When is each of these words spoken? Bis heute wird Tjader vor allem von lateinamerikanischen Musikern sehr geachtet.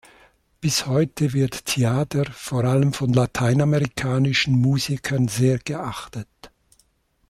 Bis 0.61 0.87
heute 0.87 1.31
wird 1.33 1.65
Tjader 1.67 2.25
vor 2.31 2.63
allem 2.63 2.91
von 2.91 3.13
lateinamerikanischen 3.13 4.59
Musikern 4.59 5.27
sehr 5.27 5.59
geachtet. 5.59 6.27